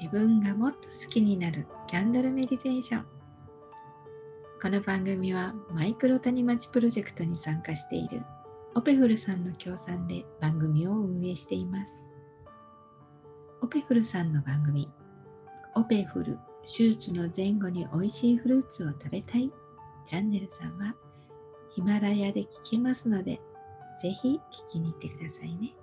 [0.00, 3.06] 自分がもっと好きになるキャンドルメディテーション。
[4.62, 8.22] この番組はマイクロ谷町プロジェクトに参加している
[8.76, 11.92] オペフルさんの協賛で番組を運営しています。
[13.60, 14.88] オペフルさんの番組
[15.74, 19.50] オペフル手術の前後に美味しいフルーツを食べたい。
[20.04, 20.94] チャンネルさんは
[21.74, 23.40] ヒマラヤで聞けますので
[24.00, 25.74] ぜひ聞きに行ってくださいね。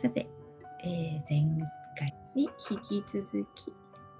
[0.00, 0.28] さて、
[0.86, 1.42] えー、前
[1.98, 3.72] 回に引き続き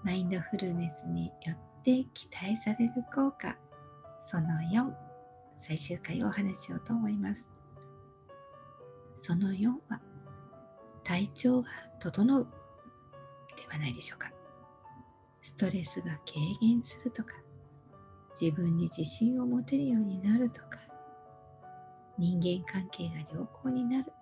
[0.03, 3.57] マインドフルネスによって期待される効果
[4.25, 4.93] その4
[5.59, 7.49] 最終回をお話ししようと思います。
[9.17, 10.01] その4は
[11.05, 11.69] 体調が
[12.01, 12.49] 整う
[13.57, 14.33] ではないでしょうか。
[15.43, 17.37] ストレスが軽減するとか
[18.39, 20.81] 自分に自信を持てるようになるとか
[22.19, 24.13] 人間関係が良好になる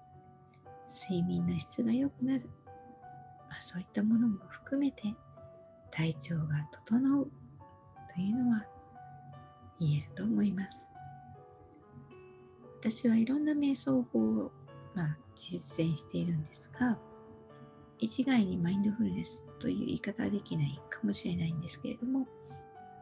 [0.95, 2.49] 睡眠の質が良くなる、
[3.51, 5.15] まあ、そういったものも含めて
[5.91, 7.31] 体調が整う。
[8.15, 8.65] というのは
[9.81, 10.89] 言えると思います。
[12.81, 14.53] 私はいろんな瞑想法を、
[14.95, 16.99] まあ、実践しているんですが
[17.99, 22.29] 一概にマインドフルネスという言い方はできないかもしれないんですけれども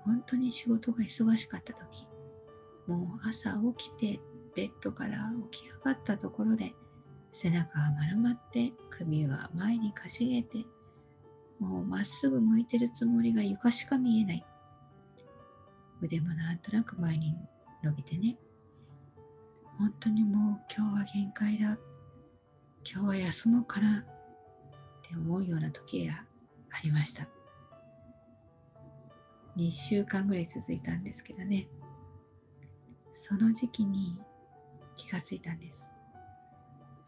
[0.04, 2.06] 本当に仕事が忙しかった時
[2.86, 4.20] もう朝起きて
[4.54, 6.72] ベッドから起き上がったところで
[7.32, 10.64] 背中は丸まって首は前にかしげて
[11.58, 14.44] もうまっすぐ向いてるつもりが床しか見えない。
[16.00, 17.36] 腕もなんとなく前に
[17.84, 18.36] 伸びてね。
[19.78, 21.78] 本当にもう今日は限界だ。
[22.84, 24.04] 今日は休もうかなっ
[25.02, 26.24] て思うような時が
[26.70, 27.28] ありました。
[29.56, 31.68] 2週間ぐらい続いたんですけどね。
[33.14, 34.18] その時期に
[34.96, 35.91] 気がついたんです。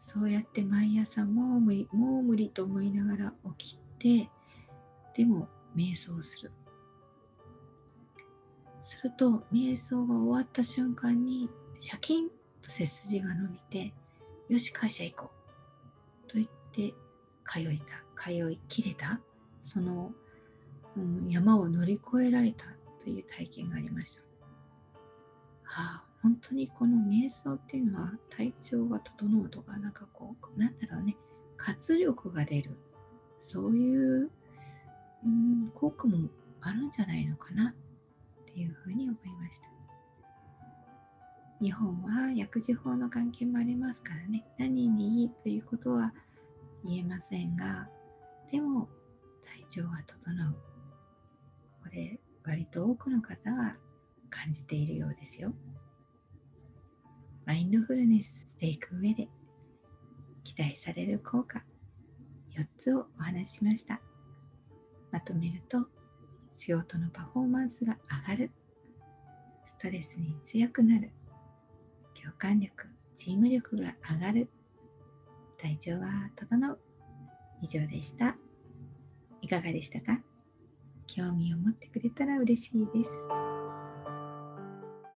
[0.05, 4.29] そうやって毎朝もう無理もう無理と思いながら起きて
[5.15, 6.51] でも瞑想する。
[8.83, 12.29] すると瞑想が終わった瞬間にシャキン
[12.61, 13.93] と背筋が伸びて
[14.47, 15.31] よし会社行こ
[16.27, 16.29] う。
[16.29, 16.93] と言って
[17.43, 17.85] 通いた。
[18.15, 19.19] 通い切れた。
[19.63, 20.11] その、
[20.95, 22.65] うん、山を乗り越えられた
[22.99, 24.21] という体験がありました。
[25.63, 26.04] はあ。
[26.25, 31.15] 本当にこの瞑想っていうのは体調が整うとかなんかこうなんだろうね。
[31.55, 32.79] 活力が出る。
[33.41, 34.31] そういう
[35.23, 36.27] うん効果も
[36.61, 37.75] あるんじゃないのかな
[38.41, 39.67] っていうふうに思いました。
[41.61, 44.43] 日本は薬事法の関係もありますからね。
[44.57, 46.11] 何にいいということは
[46.83, 47.87] 言えませんが
[48.51, 48.89] でも
[49.69, 50.55] 体調が整う。
[51.83, 53.77] これ割と多くの方が
[54.31, 55.53] 感じているようですよ。
[57.45, 59.27] マインドフルネスしていく上で
[60.43, 61.63] 期待される効果
[62.57, 64.01] 4つをお話ししました。
[65.11, 65.87] まとめると
[66.49, 67.97] 仕事のパフォーマンスが
[68.27, 68.51] 上がる
[69.65, 71.11] ストレスに強くなる
[72.21, 74.49] 共感力チーム力が上がる
[75.57, 76.79] 体調は整う。
[77.61, 78.35] 以上でした。
[79.41, 80.21] いかがでしたか？
[81.07, 83.54] 興味を持ってくれたら嬉しいです。